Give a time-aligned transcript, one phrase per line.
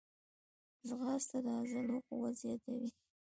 [0.87, 2.89] ځغاسته د عضلو قوت زیاتوي